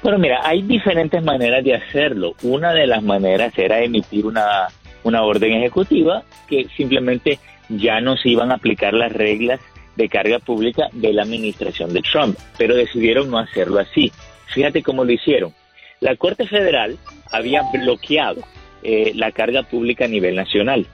[0.05, 2.35] Bueno, mira, hay diferentes maneras de hacerlo.
[2.43, 4.67] Una de las maneras era emitir una,
[5.03, 7.39] una orden ejecutiva que simplemente
[7.69, 9.59] ya no se iban a aplicar las reglas
[9.95, 14.11] de carga pública de la administración de Trump, pero decidieron no hacerlo así.
[14.53, 15.55] Fíjate cómo lo hicieron.
[16.01, 16.99] La Corte Federal
[17.31, 18.41] había bloqueado
[18.83, 20.85] eh, la carga pública a nivel nacional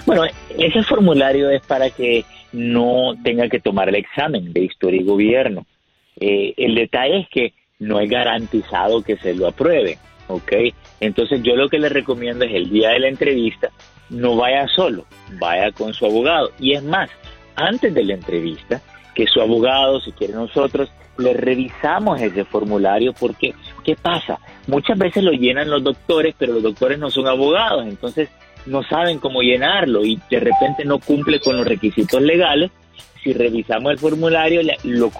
[0.05, 0.25] Bueno,
[0.57, 5.65] ese formulario es para que no tenga que tomar el examen de historia y gobierno.
[6.19, 10.51] Eh, el detalle es que no es garantizado que se lo apruebe, ¿ok?
[10.99, 13.71] Entonces yo lo que le recomiendo es el día de la entrevista
[14.09, 15.05] no vaya solo,
[15.39, 16.51] vaya con su abogado.
[16.59, 17.09] Y es más,
[17.55, 18.81] antes de la entrevista,
[19.13, 23.53] que su abogado, si quiere nosotros, le revisamos ese formulario porque,
[23.83, 24.39] ¿qué pasa?
[24.67, 28.29] Muchas veces lo llenan los doctores, pero los doctores no son abogados, entonces
[28.65, 32.71] no saben cómo llenarlo y de repente no cumple con los requisitos legales.
[33.23, 35.11] Si revisamos el formulario, le, lo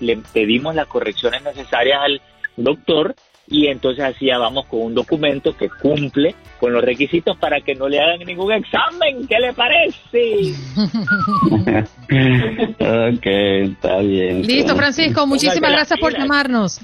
[0.00, 2.22] le pedimos las correcciones necesarias al
[2.56, 3.14] doctor
[3.50, 7.74] y entonces así ya vamos con un documento que cumple con los requisitos para que
[7.74, 9.26] no le hagan ningún examen.
[9.26, 10.54] ¿Qué le parece?
[12.78, 14.42] ok, está bien.
[14.42, 16.80] Listo, Francisco, muchísimas gracias por llamarnos.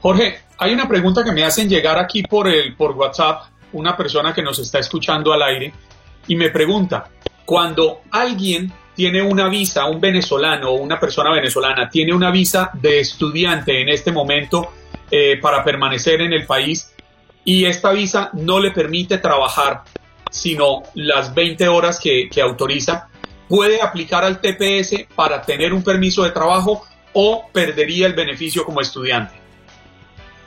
[0.00, 4.42] Jorge, hay una pregunta que me hacen llegar aquí por, el, WhatsApp, una persona que
[4.42, 5.72] nos está escuchando al aire,
[6.28, 7.08] y me pregunta,
[7.44, 13.00] cuando alguien tiene una visa, un venezolano o una persona venezolana tiene una visa de
[13.00, 14.72] estudiante en este momento
[15.10, 16.94] eh, para permanecer en el país
[17.44, 19.82] y esta visa no le permite trabajar,
[20.30, 23.08] sino las 20 horas que autoriza,
[23.48, 28.80] puede aplicar al TPS para tener un permiso de trabajo o perdería el beneficio como
[28.80, 29.45] estudiante.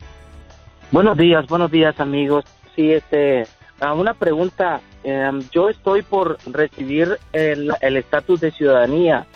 [0.91, 2.47] Buenos días, buenos días, amigos.
[2.75, 3.47] Sí, este,
[3.95, 4.81] una pregunta.
[5.05, 9.27] Em, yo estoy por recibir el estatus de ciudadanía.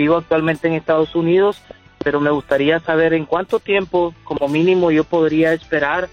[0.00, 1.62] Vivo actualmente en Estados Unidos
[2.02, 6.08] pero me gustaría saber en cuánto tiempo como mínimo yo podría esperar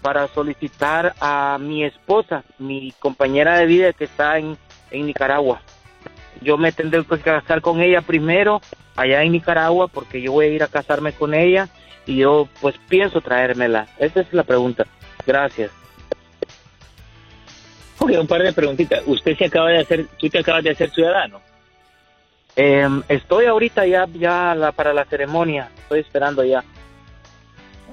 [0.00, 4.56] para solicitar a mi esposa, mi compañera de vida que está en,
[4.92, 5.62] Nicaragua.
[6.42, 8.60] Yo me tendré que casar con ella primero
[8.94, 11.68] allá en Nicaragua porque yo voy a ir a casarme con ella
[12.04, 13.86] y yo pues pienso traérmela.
[13.98, 14.86] Esa es la pregunta.
[15.26, 15.70] Gracias.
[17.98, 19.02] Ok, un par de preguntitas.
[19.06, 21.40] Usted se acaba de hacer, tú te acabas de hacer ciudadano.
[22.56, 26.62] Eh, estoy ahorita ya, ya la, para la ceremonia, estoy esperando ya.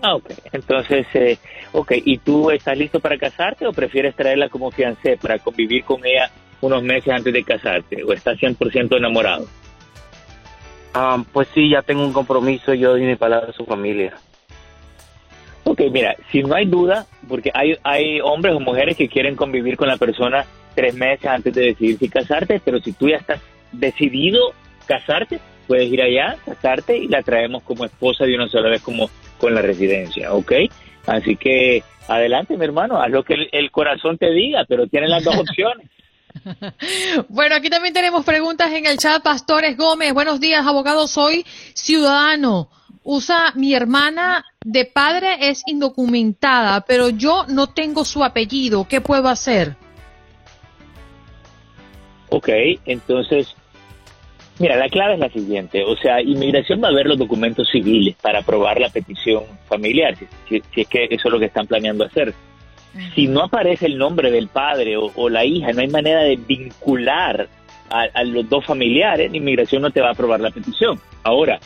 [0.01, 0.31] Ah, ok.
[0.51, 1.37] Entonces, eh,
[1.71, 6.05] ok, ¿y tú estás listo para casarte o prefieres traerla como fiancé para convivir con
[6.05, 6.29] ella
[6.61, 8.03] unos meses antes de casarte?
[8.03, 9.47] ¿O estás 100% enamorado?
[10.93, 14.13] Ah, pues sí, ya tengo un compromiso, yo doy mi palabra a su familia.
[15.65, 19.77] Ok, mira, si no hay duda, porque hay, hay hombres o mujeres que quieren convivir
[19.77, 23.39] con la persona tres meses antes de decidir si casarte, pero si tú ya estás
[23.71, 24.53] decidido
[24.85, 29.09] casarte, puedes ir allá, casarte y la traemos como esposa de una sola vez como
[29.37, 30.53] con la residencia, ¿ok?
[31.05, 35.23] Así que adelante, mi hermano, haz lo que el, corazón te diga, pero tienes las
[35.23, 35.87] dos opciones.
[37.27, 39.21] Bueno, aquí también tenemos preguntas en el chat.
[39.23, 41.07] Pastores Gómez, buenos días, abogado.
[41.07, 42.69] Soy ciudadano.
[43.03, 48.87] Usa mi hermana de padre es indocumentada, pero yo no tengo su apellido.
[48.87, 49.75] ¿Qué puedo hacer?
[52.29, 52.49] Ok,
[52.85, 53.55] entonces
[54.59, 58.15] Mira, la clave es la siguiente, o sea, inmigración va a ver los documentos civiles
[58.21, 60.15] para aprobar la petición familiar,
[60.49, 62.33] si, es que eso es lo que están planeando hacer.
[63.15, 67.47] Si no aparece el nombre del padre o, la hija, no hay manera de vincular
[67.89, 70.99] a, los dos familiares, inmigración no te va a aprobar la petición.
[71.23, 71.59] Ahora,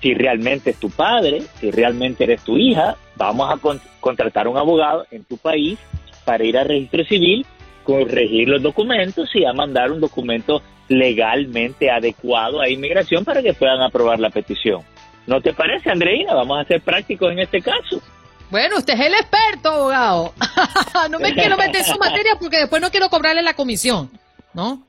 [0.00, 3.58] si realmente es tu padre, si realmente eres tu hija, vamos a
[4.00, 5.78] contratar un abogado en tu país
[6.24, 7.44] para ir al registro civil,
[7.84, 13.80] corregir los documentos y a mandar un documento legalmente adecuado a inmigración para que puedan
[13.80, 14.82] aprobar la petición.
[15.26, 16.34] ¿No te parece, Andreina?
[16.34, 18.02] Vamos a ser prácticos en este caso.
[18.50, 20.34] Bueno, usted es el experto, abogado.
[21.10, 24.10] no me quiero meter en su materia porque después no quiero cobrarle la comisión,
[24.52, 24.82] ¿no?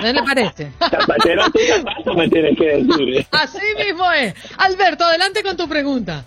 [0.00, 0.70] ¿Qué le parece?
[2.16, 3.26] me tienes que decir.
[3.32, 4.34] Así mismo es.
[4.58, 6.24] Alberto, adelante con tu pregunta.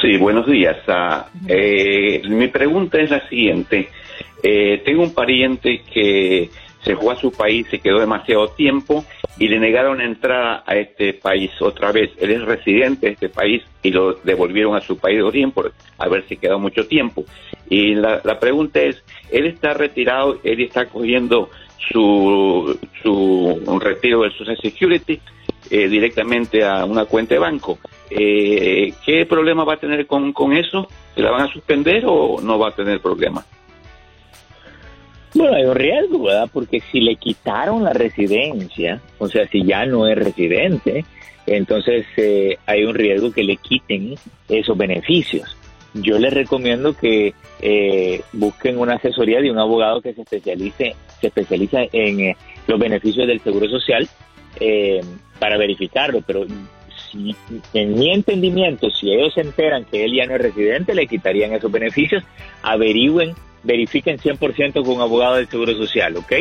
[0.00, 0.76] Sí, buenos días.
[0.88, 3.90] Ah, eh, mi pregunta es la siguiente.
[4.42, 6.50] Eh, tengo un pariente que
[6.84, 9.04] se fue a su país, se quedó demasiado tiempo
[9.38, 12.10] y le negaron entrada a este país otra vez.
[12.18, 15.72] Él es residente de este país y lo devolvieron a su país de origen por
[15.98, 17.24] haberse quedado mucho tiempo.
[17.68, 21.48] Y la, pregunta es, él está retirado, él está cogiendo
[21.90, 25.20] su, su retiro del Social Security
[25.70, 27.78] eh, directamente a una cuenta de banco.
[28.10, 30.86] Eh, ¿Qué problema va a tener con, con eso?
[31.14, 33.44] ¿Se la van a suspender o no va a tener problema?
[35.34, 36.48] Bueno, hay un riesgo, ¿verdad?
[36.52, 41.04] Porque si le quitaron la residencia, o sea, si ya no es residente,
[41.46, 44.14] entonces eh, hay un riesgo que le quiten
[44.48, 45.56] esos beneficios.
[45.94, 51.26] yo les recomiendo que eh, busquen una asesoría de un abogado que se especialice, se
[51.28, 54.08] especializa en eh, los beneficios del Seguro Social
[54.60, 55.00] eh,
[55.38, 56.46] para verificarlo, pero
[57.10, 57.34] si,
[57.72, 61.52] en mi entendimiento, si ellos se enteran que él ya no es residente, le quitarían
[61.52, 62.22] esos beneficios,
[62.62, 63.34] averigüen,
[63.64, 66.32] verifiquen 100% con un abogado del Seguro Social, ¿ok?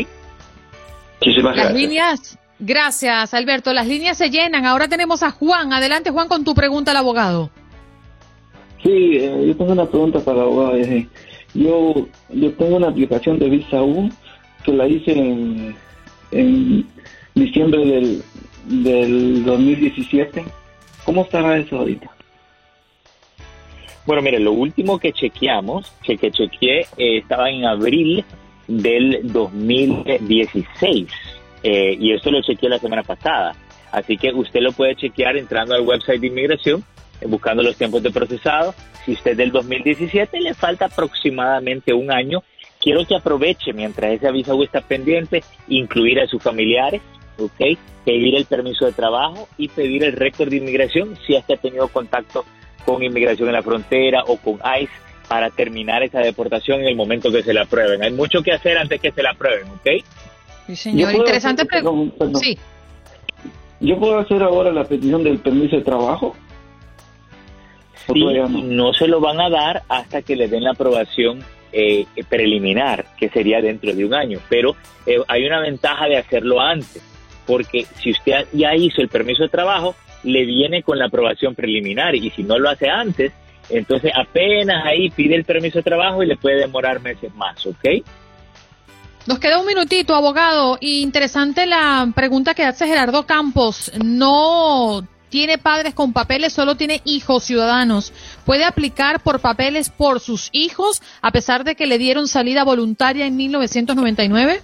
[1.21, 6.27] Muchísimas Las líneas, gracias Alberto, las líneas se llenan, ahora tenemos a Juan, adelante Juan
[6.27, 7.49] con tu pregunta al abogado.
[8.83, 10.77] Sí, eh, yo tengo una pregunta para el abogado.
[11.53, 14.09] Yo, yo tengo una aplicación de Visa U
[14.65, 15.75] que la hice en,
[16.31, 16.85] en
[17.35, 18.23] diciembre del,
[18.65, 20.43] del 2017.
[21.05, 22.09] ¿Cómo estará eso ahorita?
[24.05, 28.25] Bueno, mire, lo último que chequeamos, que, que chequeé, eh, estaba en abril
[28.67, 31.07] del 2016.
[31.63, 33.55] Eh, y eso lo chequeé la semana pasada.
[33.91, 36.83] Así que usted lo puede chequear entrando al website de inmigración
[37.27, 38.73] buscando los tiempos de procesado.
[39.05, 42.43] Si usted es del 2017 le falta aproximadamente un año,
[42.81, 47.01] quiero que aproveche mientras ese aviso está pendiente, incluir a sus familiares,
[47.37, 47.77] ¿ok?
[48.05, 51.87] Pedir el permiso de trabajo y pedir el récord de inmigración si es ha tenido
[51.87, 52.45] contacto
[52.85, 54.91] con inmigración en la frontera o con ICE
[55.27, 58.03] para terminar esa deportación en el momento que se la aprueben.
[58.03, 60.05] Hay mucho que hacer antes que se la aprueben, ¿ok?
[60.67, 61.13] Sí, señor.
[61.13, 62.25] Interesante pregunta.
[62.35, 62.57] Sí.
[63.79, 66.35] ¿Yo puedo hacer ahora la petición del permiso de trabajo?
[68.07, 68.25] sí,
[68.65, 71.39] no se lo van a dar hasta que le den la aprobación
[71.71, 74.39] eh, preliminar, que sería dentro de un año.
[74.49, 74.75] Pero
[75.05, 77.01] eh, hay una ventaja de hacerlo antes,
[77.45, 82.15] porque si usted ya hizo el permiso de trabajo, le viene con la aprobación preliminar
[82.15, 83.31] y si no lo hace antes,
[83.69, 88.03] entonces apenas ahí pide el permiso de trabajo y le puede demorar meses más, ¿ok?
[89.25, 90.77] Nos queda un minutito, abogado.
[90.81, 93.91] Interesante la pregunta que hace Gerardo Campos.
[94.03, 98.11] No tiene padres con papeles, solo tiene hijos ciudadanos.
[98.45, 103.25] ¿Puede aplicar por papeles por sus hijos a pesar de que le dieron salida voluntaria
[103.25, 104.59] en 1999?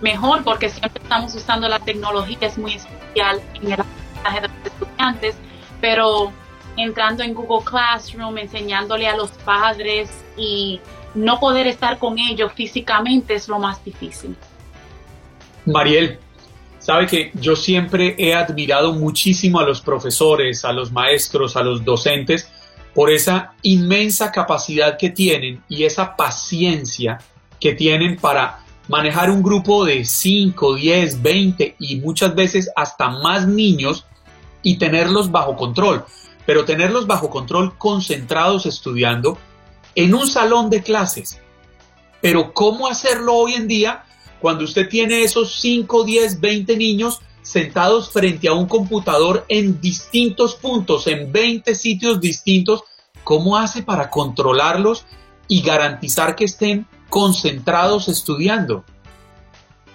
[0.00, 4.66] mejor porque siempre estamos usando la tecnología, es muy especial en el aprendizaje de los
[4.66, 5.36] estudiantes,
[5.80, 6.32] pero
[6.76, 10.80] entrando en Google Classroom, enseñándole a los padres y
[11.14, 14.36] no poder estar con ellos físicamente es lo más difícil.
[15.64, 16.18] Mariel,
[16.78, 21.84] sabe que yo siempre he admirado muchísimo a los profesores, a los maestros, a los
[21.84, 22.50] docentes,
[22.94, 27.18] por esa inmensa capacidad que tienen y esa paciencia
[27.60, 33.46] que tienen para manejar un grupo de 5, 10, 20 y muchas veces hasta más
[33.46, 34.06] niños
[34.62, 36.04] y tenerlos bajo control
[36.46, 39.36] pero tenerlos bajo control concentrados estudiando
[39.94, 41.40] en un salón de clases.
[42.22, 44.04] Pero ¿cómo hacerlo hoy en día
[44.40, 50.54] cuando usted tiene esos 5, 10, 20 niños sentados frente a un computador en distintos
[50.54, 52.84] puntos, en 20 sitios distintos?
[53.24, 55.04] ¿Cómo hace para controlarlos
[55.48, 58.84] y garantizar que estén concentrados estudiando?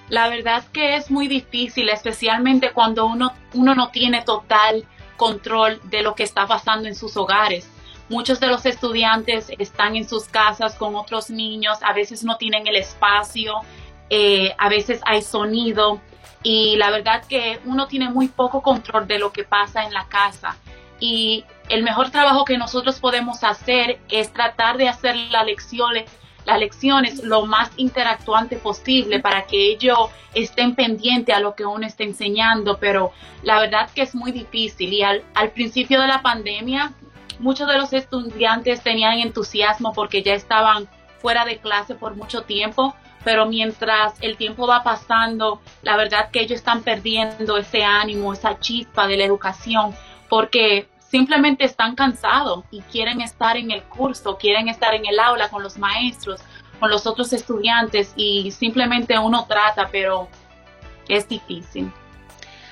[0.09, 4.85] La verdad que es muy difícil, especialmente cuando uno, uno no tiene total
[5.21, 7.69] control de lo que está pasando en sus hogares.
[8.09, 12.65] Muchos de los estudiantes están en sus casas con otros niños, a veces no tienen
[12.65, 13.53] el espacio,
[14.09, 16.01] eh, a veces hay sonido
[16.41, 20.07] y la verdad que uno tiene muy poco control de lo que pasa en la
[20.07, 20.57] casa.
[20.99, 26.09] Y el mejor trabajo que nosotros podemos hacer es tratar de hacer las lecciones,
[26.45, 31.85] las lecciones lo más interactuante posible para que ellos estén pendientes a lo que uno
[31.85, 33.11] está enseñando, pero
[33.43, 34.93] la verdad que es muy difícil.
[34.93, 36.93] Y al, al principio de la pandemia
[37.41, 40.87] muchos de los estudiantes tenían entusiasmo porque ya estaban
[41.19, 46.41] fuera de clase por mucho tiempo, pero mientras el tiempo va pasando, la verdad que
[46.41, 49.93] ellos están perdiendo ese ánimo, esa chispa de la educación,
[50.29, 55.49] porque simplemente están cansados y quieren estar en el curso, quieren estar en el aula
[55.49, 56.39] con los maestros,
[56.79, 60.29] con los otros estudiantes y simplemente uno trata, pero
[61.09, 61.91] es difícil.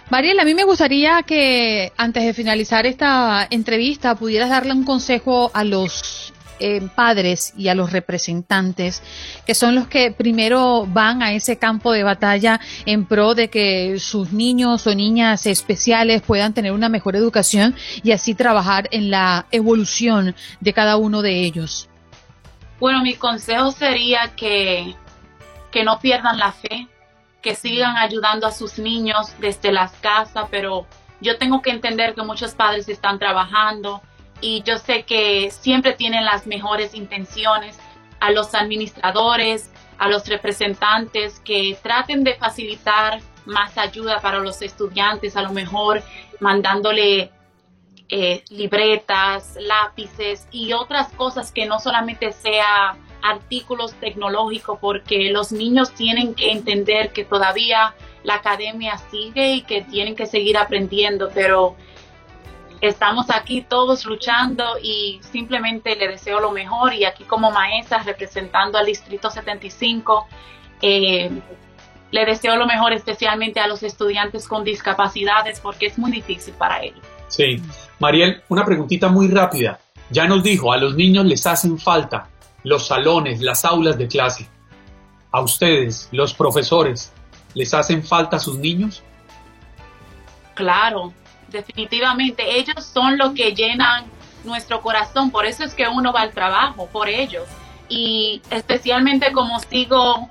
[0.10, 5.52] Mariela, a mí me gustaría que antes de finalizar esta entrevista pudieras darle un consejo
[5.54, 6.34] a los
[6.96, 9.02] padres y a los representantes,
[9.46, 14.00] que son los que primero van a ese campo de batalla en pro de que
[14.00, 19.46] sus niños o niñas especiales puedan tener una mejor educación y así trabajar en la
[19.52, 21.90] evolución de cada uno de ellos.
[22.80, 24.96] Bueno, mi consejo sería que,
[25.72, 26.88] que no pierdan la fe,
[27.42, 30.86] que sigan ayudando a sus niños desde las casas, pero
[31.22, 34.02] yo tengo que entender que muchos padres están trabajando,
[34.42, 37.78] y yo sé que siempre tienen las mejores intenciones
[38.20, 45.36] a los administradores, a los representantes que traten de facilitar más ayuda para los estudiantes,
[45.36, 46.04] a lo mejor
[46.40, 47.32] mandándole
[48.10, 55.92] eh, libretas, lápices y otras cosas que no solamente sea artículos tecnológicos, porque los niños
[55.94, 61.76] tienen que entender que todavía la academia sigue y que tienen que seguir aprendiendo, pero
[62.82, 68.78] estamos aquí todos luchando y simplemente le deseo lo mejor y aquí como maestra representando
[68.78, 70.28] al Distrito 75,
[70.82, 71.30] eh,
[72.12, 76.82] le deseo lo mejor especialmente a los estudiantes con discapacidades porque es muy difícil para
[76.82, 77.02] ellos.
[77.28, 77.62] Sí,
[78.00, 79.80] Mariel, una preguntita muy rápida.
[80.10, 82.30] Ya nos dijo, a los niños les hacen falta
[82.64, 84.48] los salones, las aulas de clase.
[85.32, 87.14] ¿A ustedes, los profesores,
[87.54, 89.04] les hacen falta sus niños?
[90.56, 91.14] Claro,
[91.52, 94.06] definitivamente ellos son los que llenan
[94.44, 97.48] nuestro corazón, por eso es que uno va al trabajo, por ellos.
[97.88, 100.30] Y especialmente como sigo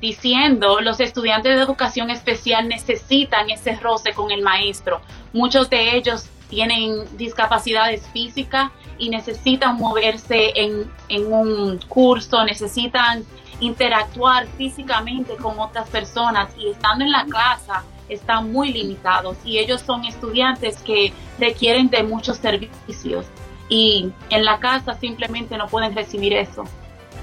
[0.00, 5.00] diciendo, los estudiantes de educación especial necesitan ese roce con el maestro.
[5.32, 13.24] Muchos de ellos tienen discapacidades físicas y necesitan moverse en, en un curso, necesitan
[13.60, 19.80] interactuar físicamente con otras personas y estando en la casa están muy limitados y ellos
[19.80, 23.26] son estudiantes que requieren de muchos servicios
[23.68, 26.64] y en la casa simplemente no pueden recibir eso.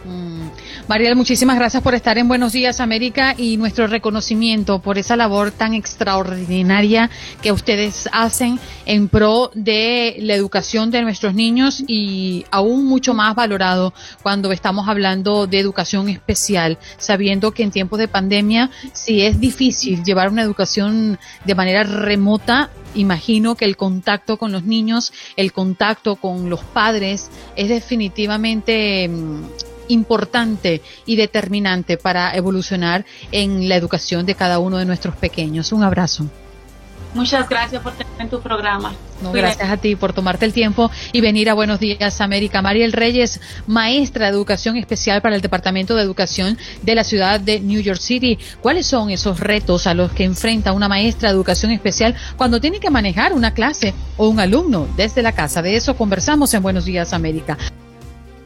[0.03, 0.49] Mm.
[0.87, 5.51] Mariel, muchísimas gracias por estar en Buenos Días América y nuestro reconocimiento por esa labor
[5.51, 7.09] tan extraordinaria
[7.41, 13.35] que ustedes hacen en pro de la educación de nuestros niños y aún mucho más
[13.35, 13.93] valorado
[14.23, 20.03] cuando estamos hablando de educación especial, sabiendo que en tiempos de pandemia, si es difícil
[20.03, 26.15] llevar una educación de manera remota, imagino que el contacto con los niños, el contacto
[26.15, 34.35] con los padres es definitivamente mm, importante y determinante para evolucionar en la educación de
[34.35, 35.71] cada uno de nuestros pequeños.
[35.71, 36.29] Un abrazo.
[37.13, 38.93] Muchas gracias por tener en tu programa.
[39.33, 42.61] gracias a ti por tomarte el tiempo y venir a Buenos Días América.
[42.61, 47.59] Mariel Reyes, maestra de educación especial para el Departamento de Educación de la ciudad de
[47.59, 48.39] New York City.
[48.61, 52.79] ¿Cuáles son esos retos a los que enfrenta una maestra de educación especial cuando tiene
[52.79, 55.61] que manejar una clase o un alumno desde la casa?
[55.61, 57.57] De eso conversamos en Buenos Días América.